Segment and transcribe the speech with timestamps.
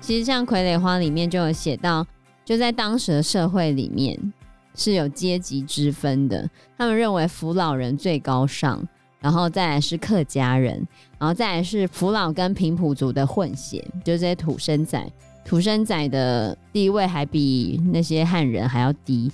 [0.00, 2.06] 其实像《傀儡花》里面就有写到，
[2.44, 4.32] 就在当时的社会里面
[4.74, 6.48] 是有阶级之分的。
[6.78, 8.82] 他们认为扶老人最高尚，
[9.20, 10.86] 然后再来是客家人，
[11.18, 15.12] 然后再来是扶老跟平埔族的混血，就是这些土生仔。
[15.44, 19.30] 土生仔的地位还比那些汉人还要低，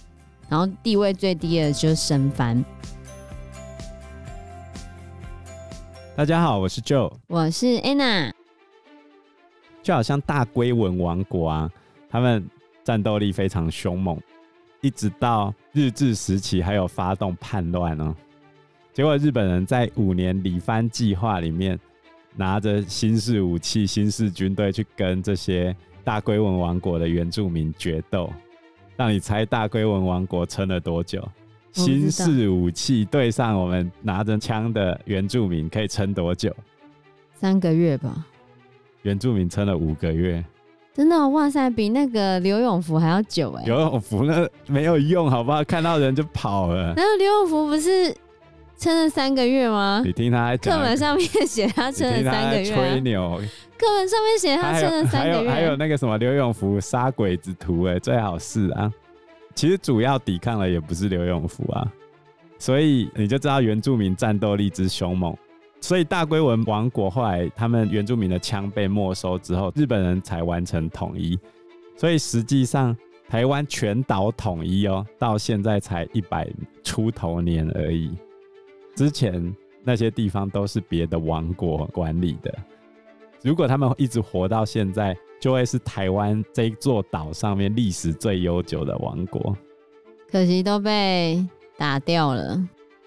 [0.49, 2.65] 然后地位最低的就是生番。
[6.17, 8.33] 大家好，我是 Joe，我是 Anna。
[9.83, 11.69] 就好像大龟文王国啊，
[12.09, 12.49] 他们
[12.85, 14.17] 战斗力非常凶猛，
[14.81, 18.15] 一直到日治时期还有发动叛乱哦。
[18.93, 21.77] 结果日本人在五年里番计划里面，
[22.37, 28.33] 拿着新式武器、新式军队去跟这些大龟文王国的原住民决斗。
[28.97, 31.29] 让你猜大龟文王国撑了多久？
[31.75, 36.55] 新式武器对上我们拿着枪的原住民，可以撑多久？
[37.35, 38.25] 三个月吧。
[39.03, 40.43] 原住民撑了五个月，
[40.95, 43.65] 真的、哦、哇塞，比那个刘永福还要久哎！
[43.67, 45.63] 刘永福那没有用，好不好？
[45.63, 46.95] 看到人就跑了。
[46.95, 48.17] 然后刘永福不是
[48.79, 50.01] 撑了三个月吗？
[50.03, 53.39] 你听他课本上面写他撑了三个月、啊，吹牛。
[53.77, 58.91] 课本上面写他撑了三个月，还有还有那个什么刘永福杀鬼子图哎，最好是啊。
[59.55, 61.93] 其实主要抵抗的也不是刘永福啊，
[62.59, 65.37] 所以你就知道原住民战斗力之凶猛。
[65.81, 71.39] 所以大龟文王国后来他们原住民的枪被没收之后，日本人才完成统一。
[71.97, 72.97] 所以实际上
[73.29, 76.51] 台湾全岛统一哦，到现在才一百
[76.83, 78.17] 出头年而已。
[78.97, 82.53] 之前那些地方都是别的王国管理的。
[83.43, 89.57] 如果他们一直活到现在，就会是台湾这一座岛上面历史最悠久的王国，
[90.31, 92.59] 可惜都被打掉了，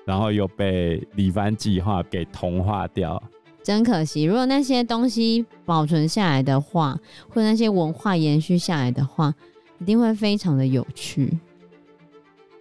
[0.06, 3.22] 然后又被李帆计划给同化掉，
[3.64, 4.23] 真可惜。
[4.23, 9.34] 如果那些东西保存下来的话，或者那些文化延续下来的话，
[9.80, 11.38] 一定会非常的有趣。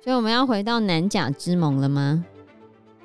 [0.02, 2.24] 所以我们要回到南甲之盟了吗？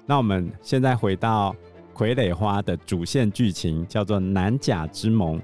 [0.06, 1.56] 那我们现在回到
[1.96, 5.42] 傀儡花的主线剧情，叫做南甲之盟。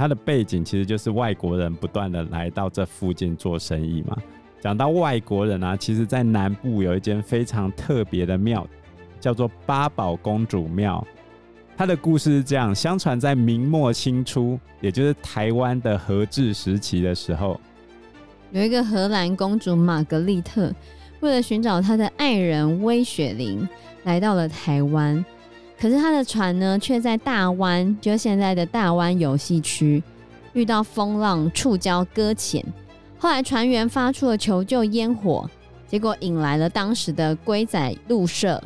[0.00, 4.16] 它的背景其实就是外国人不断的来到这附近做生意嘛。
[4.58, 8.66] 讲到外国人啊，其实在南部有一间非常特别的庙，
[9.20, 11.06] 叫做八宝公主庙。
[11.76, 17.60] 它的故事是这样：相传在明末清初，也就是台湾的荷治时期的时候，
[18.52, 20.72] 有一个荷兰公主玛格丽特，
[21.20, 23.68] 为了寻找她的爱人威雪林，
[24.04, 25.22] 来到了台湾。
[25.80, 30.02] 可是他的船呢，却在大湾，就现在的大湾游戏区，
[30.52, 32.62] 遇到风浪触礁搁浅。
[33.18, 35.48] 后来船员发出了求救烟火，
[35.86, 38.62] 结果引来了当时的龟仔陆社。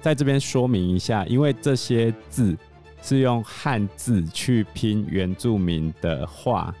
[0.00, 2.56] 在这边说明一下，因为这些字
[3.02, 6.74] 是用汉字去拼原住民的话，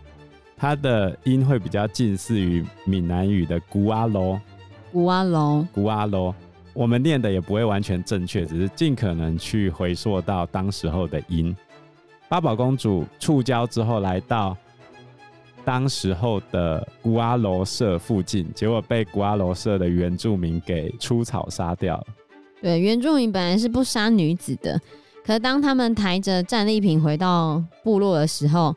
[0.56, 4.40] 它的音会比较近似于闽南语的古阿罗、
[4.90, 6.34] 古阿罗、古阿罗。
[6.74, 11.56] 我们念的也不会完全正确，只是尽可能去回溯到当时候的音。
[12.28, 14.56] 八宝公主触礁之后，来到
[15.64, 22.06] 当时候的古阿罗社附近，结果被古阿罗社的原住民给出草杀掉了。
[22.60, 24.80] 对，原住民本来是不杀女子的，
[25.24, 28.74] 可是当他们抬着战利品回到部落的时候，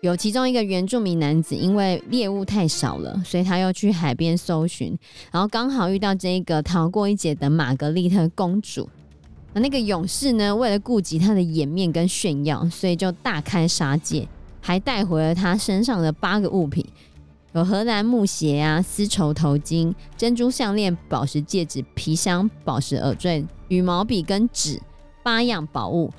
[0.00, 4.96] 有其中一个原住民男子，因为猎物太少了，所以他又去海边搜寻，
[5.32, 8.88] 然后刚好遇到这个逃过一劫的玛格丽特公主。
[9.54, 14.28] 那个勇士呢，为了顾及他的颜面跟炫耀，所以就大开杀戒，
[14.60, 16.86] 还带回了他身上的八个物品，
[17.54, 24.80] 有荷兰木鞋啊、丝绸头巾、珍珠项链、宝石戒指、皮箱、宝石耳坠、羽毛笔跟纸
[25.24, 26.12] 八样宝物。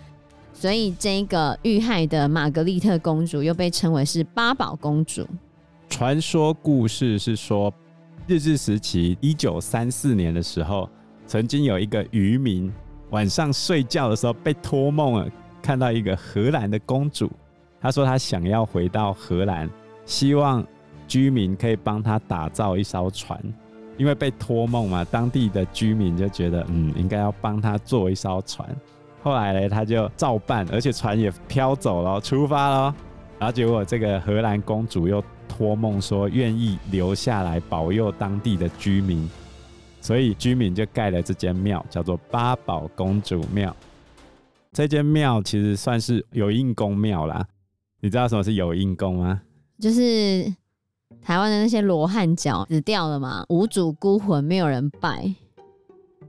[0.59, 5.25] 所以，这个遇害的玛格丽特公主又被称为是八宝公主。
[5.89, 7.73] 传说故事是说，
[8.27, 10.89] 日治时期一九三四年的时候，
[11.25, 12.69] 曾经有一个渔民
[13.11, 15.31] 晚上睡觉的时候被托梦了，
[15.61, 17.31] 看到一个荷兰的公主。
[17.79, 19.69] 他说他想要回到荷兰，
[20.05, 20.61] 希望
[21.07, 23.41] 居民可以帮他打造一艘船，
[23.95, 28.67] 因为被托梦嘛，当地的居民就觉得，嗯，应该要帮他做一艘船。
[29.21, 32.95] 后来呢，他就照办，而且船也飘走了，出发了。
[33.37, 39.29] 然后结果这个荷兰公主又托梦说愿意留下来保佑当地的居民，
[40.01, 43.75] 所以居民就盖了这间庙，叫做八宝公主庙。
[44.71, 47.45] 这间庙其实算是有应公庙啦。
[48.01, 49.41] 你知道什么是有应公吗？
[49.79, 50.53] 就是
[51.21, 55.33] 台湾的那些罗汉脚死掉了嘛，无主孤魂，没有人拜。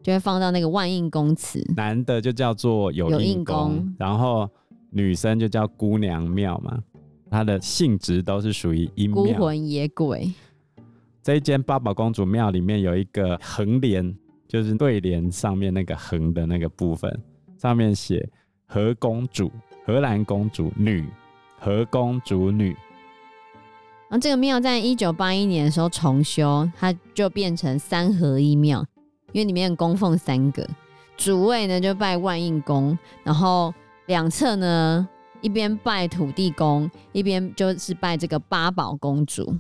[0.02, 1.64] 就会放到那个万应公祠。
[1.76, 4.49] 男的就叫做有应公，然后
[4.91, 6.79] 女生就叫姑娘庙嘛。
[7.31, 10.32] 它的性质都是属于阴庙，孤魂野鬼。
[11.23, 14.12] 这一间八宝公主庙里面有一个横联，
[14.49, 17.23] 就是对联上面那个横的那个部分，
[17.56, 18.29] 上面写
[18.67, 19.49] 何公主，
[19.87, 21.06] 荷兰公主女，
[21.58, 22.75] 何公主女。
[24.08, 28.85] 然后这个庙在一九八一年的时候重修，它就变成三合一庙，
[29.32, 30.66] 因为里面供奉三个
[31.16, 33.72] 主位呢，就拜万应公，然后
[34.06, 35.08] 两侧呢，
[35.40, 39.54] 一边拜土地公，一边就是拜这个八宝公主。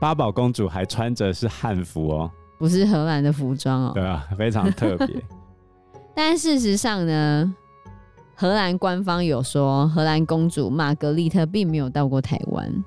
[0.00, 3.92] 八宝公主还穿着是汉服哦，不是荷兰的服装哦。
[3.94, 5.22] 对啊，非常特别。
[6.14, 7.54] 但事实上呢，
[8.34, 12.84] 荷兰官方有说，荷兰公主玛格丽特并没有到过台湾。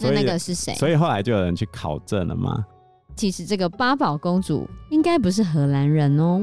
[0.00, 0.74] 那那个是谁？
[0.74, 2.64] 所以后来就有人去考证了吗？
[3.14, 6.42] 其实这个八宝公主应该不是荷兰人哦。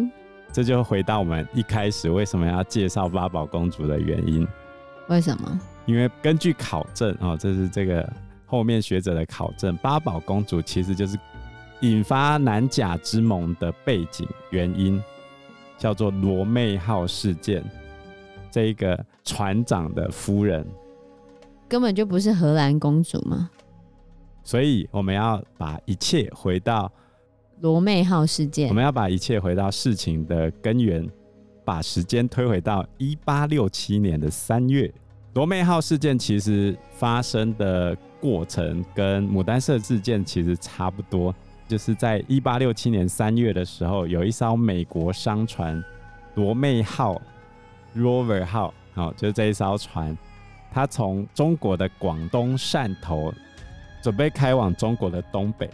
[0.52, 4.48] 这就回到我们一开始为什么要介绍八宝公主的原因。
[5.08, 5.60] 为什么？
[5.86, 8.08] 因为根据考证哦，这是这个
[8.46, 11.18] 后面学者的考证，八宝公主其实就是
[11.82, 15.02] 引发南甲之盟的背景原因，
[15.78, 17.64] 叫做罗妹号事件。
[18.52, 20.66] 这一个船长的夫人。
[21.68, 23.50] 根本就不是荷兰公主吗？
[24.50, 26.92] 所以我们要把一切回到
[27.60, 28.68] 罗妹号事件。
[28.68, 31.08] 我们要把一切回到事情的根源，
[31.64, 34.92] 把时间推回到一八六七年的三月。
[35.36, 41.32] 罗妹号事件其实发生的过程跟牡丹社事件其实差不多，
[41.68, 45.80] 就是在一八六七年三月的时候，有一艘美国商船
[46.34, 47.22] 罗妹号
[47.96, 50.18] （Rover 号），好，就是这一艘船。
[50.72, 53.32] 它从中国的广东汕头
[54.02, 55.70] 准备开往中国的东北，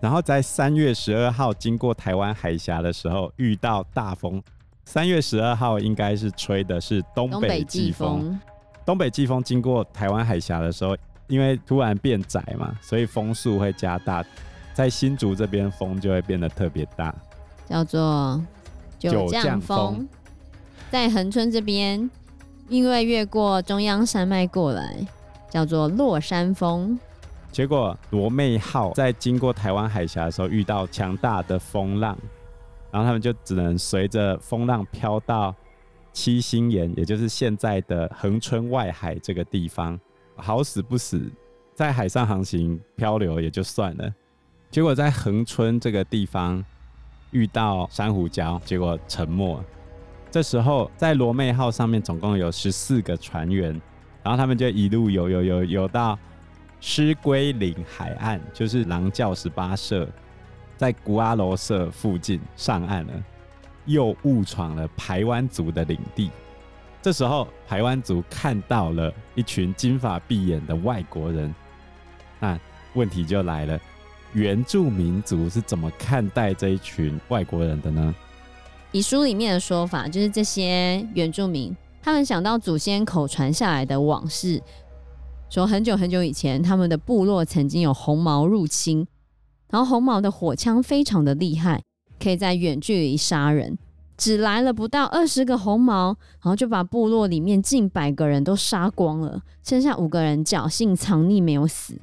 [0.00, 4.42] 然后在三月十二号经过台湾海峡的时候遇到大风。
[4.84, 8.38] 三月十二号应该是吹的是东北季风。
[8.84, 10.96] 东北季风经过台湾海峡的时候，
[11.26, 14.24] 因为突然变窄嘛，所以风速会加大，
[14.72, 17.14] 在新竹这边风就会变得特别大，
[17.66, 18.44] 叫做
[18.98, 20.08] 九降风。
[20.90, 22.10] 在恒春这边。
[22.66, 24.96] 因为越过中央山脉过来，
[25.50, 26.98] 叫做落山风。
[27.54, 32.18] 结果罗妹号在经过台湾海峡的时候遇到强大的风浪，
[32.90, 35.54] 然后他们就只能随着风浪飘到
[36.12, 39.96] 七星岩，也就是现在的恒春外海这个地方。
[40.34, 41.30] 好死不死，
[41.76, 44.12] 在海上航行漂流也就算了，
[44.68, 46.60] 结果在恒春这个地方
[47.30, 49.62] 遇到珊瑚礁，结果沉没。
[50.28, 53.80] 这时候，在罗妹号上面总共有十四个船员，
[54.24, 56.18] 然后他们就一路游游游游到
[56.86, 60.06] 狮龟岭海岸，就是狼教十八社
[60.76, 63.12] 在古阿罗社附近上岸了，
[63.86, 66.30] 又误闯了排湾族的领地。
[67.00, 71.54] 这时候，排湾族看到了一群金发碧眼的外国人，
[72.38, 72.60] 那
[72.92, 73.80] 问题就来了：
[74.34, 78.14] 原住民族是怎么看待这一群外国人的呢？
[78.92, 84.62] 以书里面的说法，就是这些原住民，他们想到祖先口传下来的往事，
[85.50, 89.06] 说很久很久以前，他们的部落曾经有红毛入侵，
[89.70, 91.82] 然后红毛的火枪非常的厉害，
[92.20, 93.78] 可以在远距离杀人，
[94.16, 101.96] 只来了不到二十个红毛，然后就把部落里面近百个人都杀光了，剩下五个人侥幸藏匿没有死，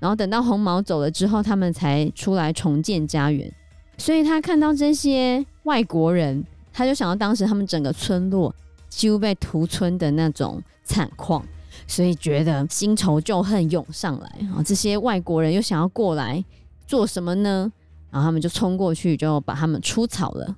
[0.00, 3.52] 然后等到红毛走了之后，他们才出来重建家园。
[3.96, 8.52] 所以他看到这些外国人，他就想到当时他们整个村落
[8.88, 11.46] 几乎被屠村的那种惨况，
[11.92, 14.62] 所以觉得新仇旧恨涌上来啊！
[14.64, 16.42] 这些外国人又想要过来
[16.86, 17.70] 做什么呢？
[18.10, 20.56] 然后他们就冲过去，就把他们出草了。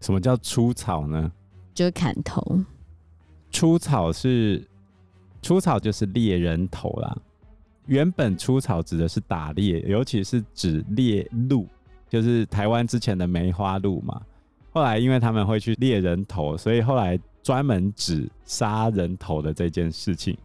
[0.00, 1.32] 什么叫出草呢？
[1.74, 2.40] 就是砍头。
[3.50, 4.64] 出草是
[5.42, 7.18] 出草就是猎人头啦。
[7.86, 11.66] 原本出草指的是打猎，尤其是指猎鹿。
[12.08, 14.22] 就是台湾之前的梅花鹿嘛，
[14.72, 20.38] 后来因为他们会去猎人头，所以后来专门指杀人头的这件事情，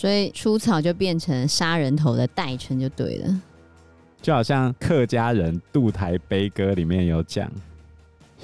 [0.00, 3.40] 所以出草就变成杀人头的代称就对了。
[4.22, 7.52] 就好像客家人《渡台悲歌》里面有讲，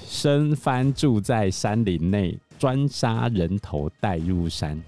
[0.07, 4.79] 生番住在山林内，专杀人头带入山，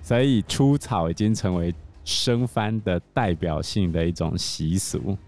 [0.00, 5.18] 所以出草已经成为生番的代表性的一种习俗。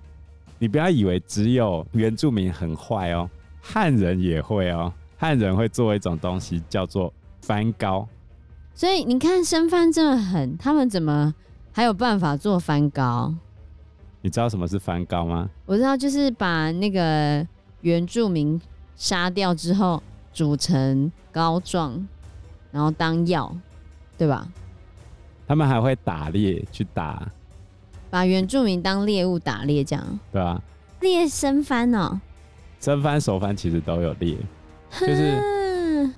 [0.57, 3.29] 你不要以为只有原住民很坏哦，
[3.61, 4.93] 汉人也会哦。
[5.17, 8.07] 汉人会做一种东西叫做番糕，
[8.75, 11.35] 所以你看生番这么狠，他们怎么
[11.73, 13.35] 还有办法做番糕？
[14.21, 15.49] 你知道什么是番糕吗？
[15.67, 17.47] 我知道，就是把那个
[17.81, 18.61] 原住民
[18.97, 20.03] 杀掉之后
[20.33, 22.07] 煮成膏状，
[22.71, 23.55] 然后当药，
[24.17, 24.49] 对吧？
[25.47, 27.29] 他们还会打猎去打，
[28.09, 30.63] 把原住民当猎物打猎，这样对啊，
[31.01, 32.21] 猎生番哦，
[32.81, 34.37] 生番熟番其实都有猎，
[35.01, 35.39] 就是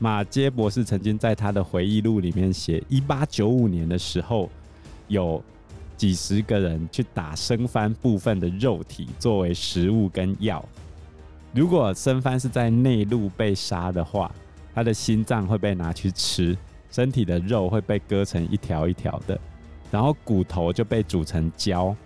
[0.05, 4.51] 马杰博士曾经在他的回忆录里面写，一八九五年的时候
[5.09, 5.43] 有
[5.97, 10.63] 几十个人去打生番部分的肉体作为食物跟药。
[11.55, 14.31] 如果生番是在内陆被杀的话，
[14.75, 16.55] 他的心脏会被拿去吃，
[16.91, 19.41] 身体的肉会被割成一条一条的，
[19.91, 21.97] 然后骨头就被煮成胶，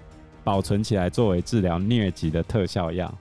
[0.45, 3.13] 保存起来作为治疗疟疾的特效药。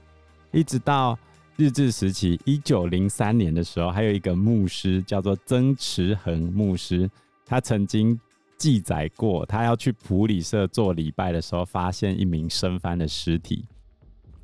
[0.51, 1.17] 一直到
[1.57, 7.09] 日治时期，一九零三年的时候，还有一个牧师叫做曾持恒牧师，
[7.45, 8.17] 他曾经
[8.57, 13.65] 记载过，他要去普里社做礼拜的时候，发现一名生番的尸体，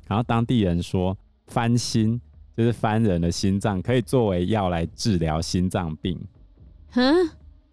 [0.06, 1.16] 然后当地人说。
[1.46, 2.18] 翻心
[2.56, 6.18] 就是番人的心脏，可以作为药来治疗心脏病。
[6.94, 7.14] 嗯，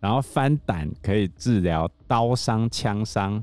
[0.01, 3.41] 然后番胆可以治疗刀伤、枪伤。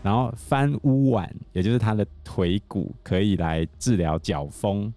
[0.00, 4.94] 然后番乌丸，也就是他的腿骨，可以来治疗脚风。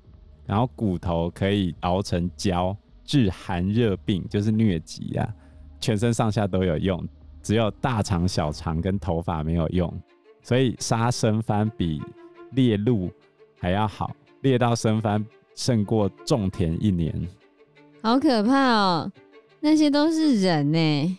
[0.47, 5.27] 然后骨头可以熬成胶治寒热病，就是疟疾啊，
[5.79, 7.07] 全身上下都有用。
[7.43, 9.93] 只有大肠、小肠跟头发没有用，
[10.41, 12.01] 所以杀生番比
[12.53, 13.11] 猎鹿
[13.59, 14.11] 还要好。
[14.41, 15.25] 猎到生番
[15.55, 17.13] 胜过种田一年，
[18.01, 19.11] 好可怕哦！
[19.59, 21.17] 那些都是人呢，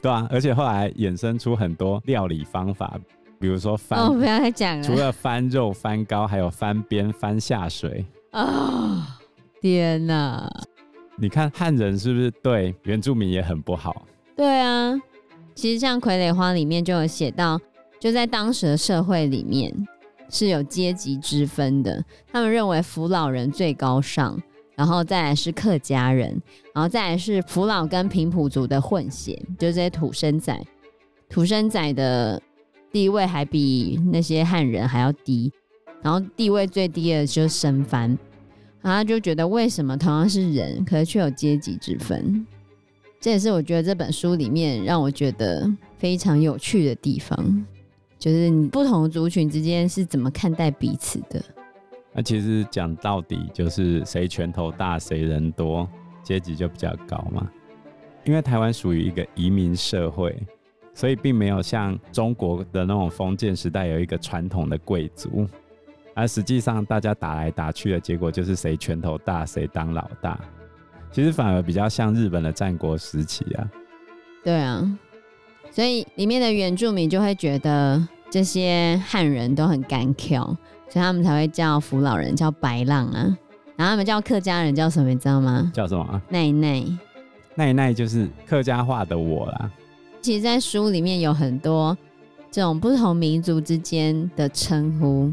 [0.00, 2.98] 对啊，而且后来衍生出很多料理方法，
[3.40, 4.84] 比如说翻，哦，不要再讲了。
[4.84, 9.02] 除了翻肉、翻糕，还有翻边、翻下水啊、哦！
[9.60, 10.50] 天哪！
[11.16, 14.06] 你看汉人是不是对原住民也很不好？
[14.36, 14.94] 对啊，
[15.54, 17.60] 其实像《傀儡花》里面就有写到，
[17.98, 19.74] 就在当时的社会里面。
[20.30, 24.38] 是有阶级之分的，他们认为扶老人最高尚，
[24.74, 26.38] 然后再来是客家人，
[26.74, 30.62] 然后再来是扶老跟平埔族的混血，就是这些土生仔。
[31.30, 32.38] 土生仔的
[32.92, 35.50] 地位还比那些汉人还要低，
[36.02, 38.16] 然后地位最低的就是生番，
[38.80, 42.46] 然后就觉得为什么同样是人，可是却有阶级之分？
[43.20, 47.66] 这也是我觉得这本书里面让我觉得非常有趣的地方。
[48.18, 51.40] 就是你不同族群之间是怎么看待彼此的？
[52.12, 55.88] 那其实讲到底就是谁拳头大谁人多，
[56.22, 57.48] 阶级就比较高嘛。
[58.24, 60.36] 因为台湾属于一个移民社会，
[60.94, 65.46] 所以并没有像中国的那种封建时代有一个传统的贵族，
[66.18, 70.36] 而实际上大家打来打去的结果就是谁拳头大谁当老大。
[71.12, 73.70] 其实反而比较像日本的战国时期啊。
[74.42, 74.98] 对啊。
[75.70, 80.44] 所以里面的原住民就会觉得这些汉人都很敢跳，
[80.88, 83.38] 所以他们才会叫扶老人叫白浪啊。
[83.76, 85.70] 然后他们叫客家人叫什么，你知道吗？
[85.72, 86.20] 叫什么啊？
[86.30, 86.84] 奈奈。
[87.54, 89.70] 奈奈就是客家话的我啦。
[90.20, 91.96] 其实，在书里面有很多
[92.50, 95.32] 这种不同民族之间的称呼。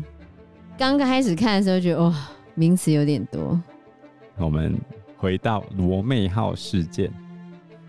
[0.78, 2.14] 刚刚开始看的时候，觉得哇，
[2.54, 3.58] 名词有点多。
[4.38, 4.78] 我们
[5.16, 7.10] 回到罗妹号事件，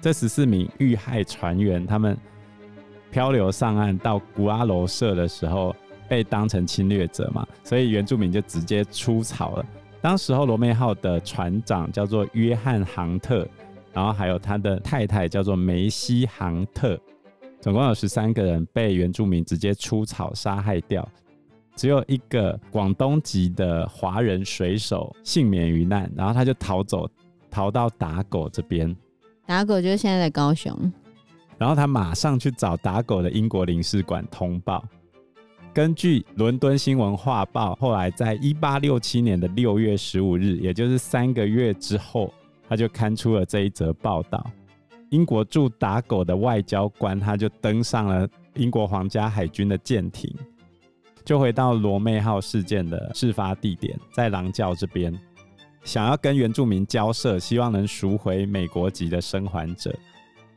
[0.00, 2.16] 这十四名遇害船员，他们。
[3.08, 5.74] 漂流上岸到古阿罗社的时候，
[6.06, 9.64] 被当成侵略者嘛，所以原住民就直接出草了。
[10.02, 13.48] 当时候罗妹号的船长叫做约翰杭特，
[13.92, 16.98] 然后还有他的太太叫做梅西杭特，
[17.58, 21.08] 总共有十三个人被原住民直接出草杀害掉，
[21.76, 27.08] 只有一个广东籍的华人水手幸免于难，然后他就逃走，
[27.50, 28.96] 逃到打狗这边。
[29.46, 30.74] 打狗就是现在的高雄。
[31.58, 34.84] 然后他马上去找打狗的英国领事馆通报。
[35.72, 42.32] 根据《伦敦新闻画报》，后来在一八六七年的六月十五日，也就是三个月之后，
[42.68, 44.44] 他就刊出了这一则报道。
[45.10, 50.34] 英国驻打狗的外交官他就登上了英国皇家海军的舰艇，
[51.26, 55.12] 就回到罗妹号事件的事发地点，在狼教这边，
[55.82, 59.92] 想要跟原住民交涉，希望能赎回美国籍的生还者。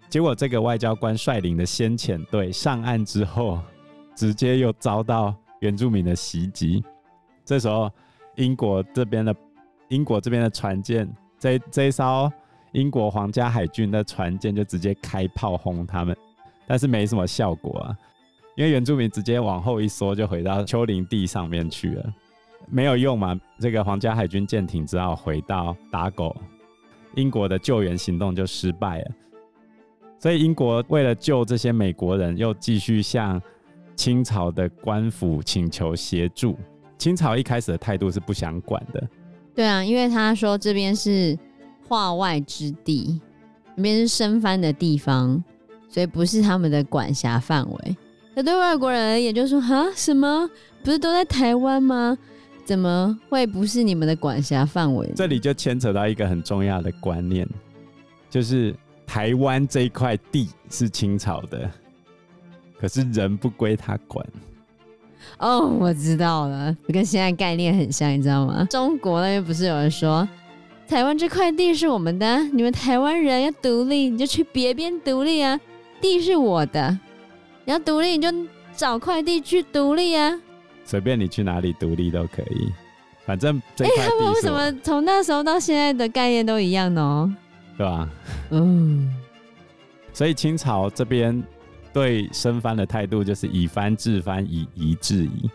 [0.09, 3.59] 结果，这个外交官率领的先遣队上岸之后，
[4.15, 6.83] 直接又遭到原住民的袭击。
[7.43, 7.89] 这时候，
[8.35, 9.35] 英国这边的
[9.87, 12.31] 英国这边的船舰，这这艘
[12.73, 16.15] 英国皇家海军的船舰就直接开炮轰他们，
[16.67, 17.97] 但是没什么效果啊，
[18.59, 22.13] 因为原住民直接往后一缩，就回到丘陵地上面去了，
[22.69, 23.39] 没有用嘛。
[23.57, 26.35] 这个皇家海军舰艇只好回到打狗，
[27.15, 29.11] 英国的救援行动就失败了。
[30.19, 33.41] 所以英国为了救这些美国人，又继续向
[33.95, 36.57] 清朝的官府请求协助。
[36.97, 39.07] 清朝一开始的态度是不想管的，
[39.55, 41.39] 对啊，因为他说这边是
[41.87, 43.21] 化外之地，
[43.75, 45.41] 那边是生番的地方，
[45.87, 47.97] 所以不是他们的管辖范围。
[48.35, 50.49] 可对外国人而言，就说啊，什么
[50.83, 52.17] 不是都在台湾吗？
[52.63, 55.11] 怎么会不是你们的管辖范围？
[55.15, 57.47] 这里就牵扯到一个很重要的观念，
[58.29, 58.73] 就是
[59.07, 61.69] 台湾这一块地是清朝的，
[62.79, 64.25] 可是人不归他管。
[65.39, 68.65] 哦，我知道了，跟现在概念很像，你知道吗？
[68.69, 70.27] 中国那边不是有人说，
[70.87, 75.59] 台湾这块地是我们的，你们台湾人要独立，你就去别边独立啊，
[75.99, 76.97] 地是我的。
[77.69, 78.27] 你要独立，你就
[78.75, 80.35] 找块地去独立啊！
[80.83, 82.73] 随便你去哪里独立都可以，
[83.27, 84.01] 反正这块地。
[84.01, 87.35] 哎、欸，他们为什么从那时候到现在的概念都一样呢？
[87.77, 88.09] 对吧？
[88.49, 89.13] 嗯。
[90.11, 91.43] 所以清朝这边
[91.93, 95.47] 对生番的态度就是以番治番，以夷制夷。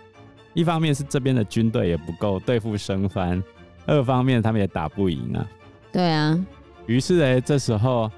[0.53, 3.43] 一方面是这边的军队也不够对付生番，
[3.87, 5.45] 二方面他们也打不赢啊。
[5.91, 6.39] 对啊。
[6.87, 8.09] 于是呢，这时候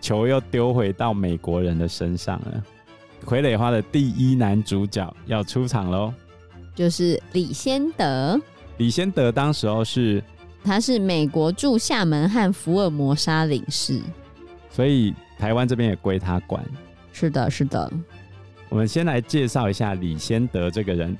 [0.00, 2.64] 球又丢回到美国人的身上了。
[3.24, 6.12] 傀儡花的第一男主角要出场喽，
[6.74, 8.40] 就是李先德。
[8.78, 10.22] 李先德当时候是，
[10.64, 14.00] 他是美国驻厦门和福尔摩沙领事，
[14.70, 16.64] 所以台湾这边也归他管。
[17.12, 17.92] 是的，是的。
[18.68, 21.16] 我们先来介绍一下李先德这个人。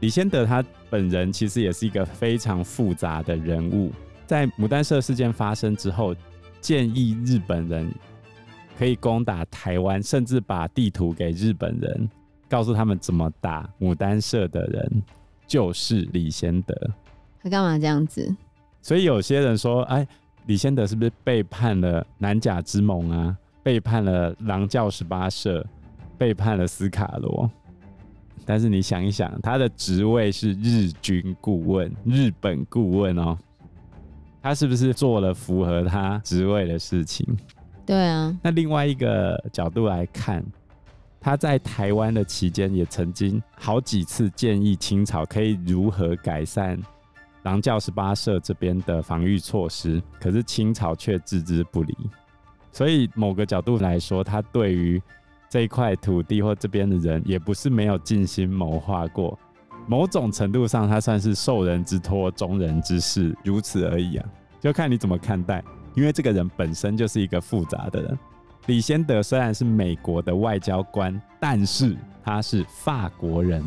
[0.00, 3.92] 李先德他本人其实也是一个非常复杂的人物，
[4.26, 6.14] 在牡丹社事件发生之后，
[6.60, 7.92] 建议日本人。
[8.78, 12.10] 可以攻打台湾，甚至把地图给日本人，
[12.48, 15.02] 告诉他们怎么打牡丹社的人
[15.46, 16.74] 就是李先德。
[17.42, 18.34] 他干嘛这样子？
[18.80, 20.06] 所以有些人说，哎，
[20.46, 23.36] 李先德是不是背叛了南甲之盟啊？
[23.62, 25.64] 背叛了狼教十八社，
[26.18, 27.48] 背叛了斯卡罗？
[28.44, 33.38] 但是你想一想，他的职位是日军顾问、日本顾问哦，
[34.42, 37.24] 他是不是做了符合他职位的事情？
[37.84, 40.44] 对啊，那另外一个角度来看，
[41.20, 46.80] 他在台湾的期间也曾经好几次建议清朝可以如何改善
[47.42, 51.96] 狼教十八社这边的防御措施，可是清朝却置之不理。
[52.70, 55.02] 所以某个角度来说，他对于
[55.50, 59.38] 这一块土地或这边的人，也不是没有尽心谋划过。
[59.86, 64.26] 某种程度上，他算是受人之托，忠人之事，如此而已啊，
[64.60, 65.62] 就看你怎么看待。
[65.94, 68.18] 因为这个人本身就是一个复杂的人。
[68.66, 73.62] 李先德虽然是美国的外交官，但是他是法国人。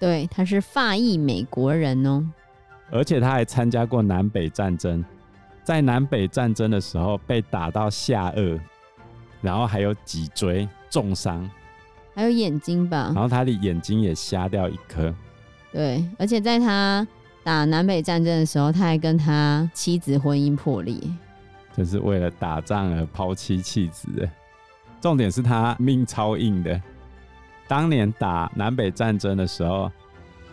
[0.00, 2.26] 对，他是法裔美国人哦。
[2.90, 5.04] 而且他还参加过南北战争，
[5.62, 8.58] 在南北战争的时候被打到下颚，
[9.42, 11.48] 然后还有脊椎重伤，
[12.14, 13.12] 还有眼睛吧？
[13.14, 15.14] 然后他的眼睛也瞎掉一颗。
[15.70, 17.06] 对，而且在他
[17.44, 20.96] 打南北战争的时候，他还跟他妻子婚姻破裂。
[21.78, 24.28] 就是为了打仗而抛妻弃子，
[25.00, 26.82] 重点是他命超硬的。
[27.68, 29.88] 当年打南北战争的时候，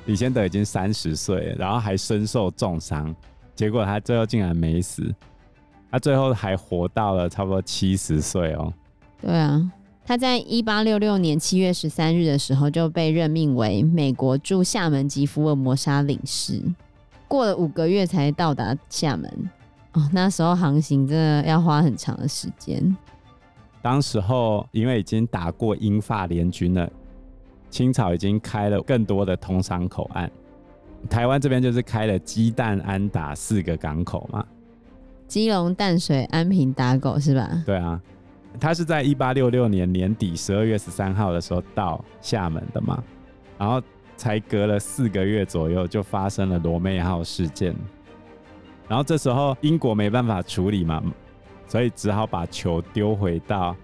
[0.05, 3.13] 李先德已经三十岁，然后还身受重伤，
[3.55, 5.11] 结果他最后竟然没死，
[5.89, 8.71] 他最后还活到了差不多七十岁哦。
[9.19, 9.71] 对啊，
[10.05, 16.61] 他在一八六六年七月十三日的时候就被任命为美国驻厦门及福尔摩沙领事，
[17.27, 19.49] 过了五个月才到达厦门。
[19.95, 22.95] 哦，那时候航行真的要花很长的时间。
[23.81, 26.89] 当时候因为已经打过英法联军了，
[27.69, 30.29] 清朝已经开了更多的通商口岸，
[31.10, 34.45] 台湾这边就是开了鸡蛋安达四个港口嘛。
[35.27, 37.63] 基隆、淡水、安平、打狗是吧？
[37.65, 38.01] 对啊，
[38.60, 43.03] 他是在一八六六年年底十二月十三号的时候到厦门的嘛，
[43.58, 43.81] 然后
[44.17, 47.73] 才隔了四个月左右就发生了罗妹号事件。
[48.88, 51.02] 然后这时候英国没办法处理嘛，
[51.67, 53.76] 所以只好把球丢回到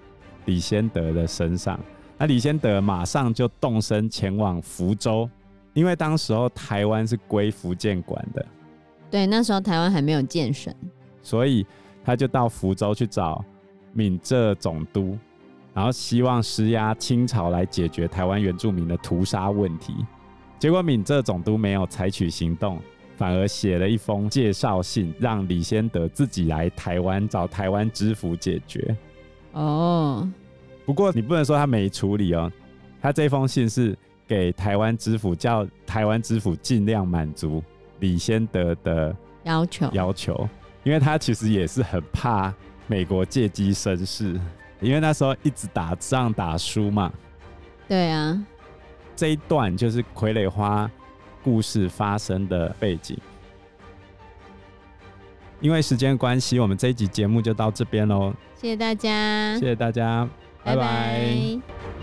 [0.45, 1.79] 李先德的身上。
[2.17, 5.27] 那李先德马上就动身前往福州，
[5.73, 8.45] 因为当时候台湾是归福建管的。
[9.09, 10.73] 对，那时候台湾还没有建省，
[11.23, 11.65] 所以
[12.03, 13.43] 他就到福州去找
[13.91, 15.17] 闽浙总督，
[15.73, 19.95] 然后希望施压清朝来解决台湾原住民的屠杀问题。
[20.59, 22.79] 结果闽浙总督没有采取行动。
[23.21, 28.97] 反而写了一封介绍信，让李先德自己来台湾找台湾知府解决。
[29.51, 30.27] 哦，
[30.87, 32.51] 不过你不能说他没处理哦，
[32.99, 33.95] 他这封信是
[34.27, 37.63] 给台湾知府，叫台湾知府尽量满足
[37.99, 39.87] 李先德的要求。
[39.93, 40.49] 要求，
[40.83, 42.51] 因为他其实也是很怕
[42.87, 44.41] 美国借机生事，
[44.79, 47.13] 因为那时候一直打仗打输嘛。
[47.87, 48.43] 对啊，
[49.15, 50.89] 这一段就是傀儡花
[51.43, 53.17] 故事发生的背景。
[55.59, 59.55] 因为时间关系我们这一集节目就到这边喽谢谢大家。
[59.59, 60.27] 谢谢大家
[60.63, 62.00] 拜拜。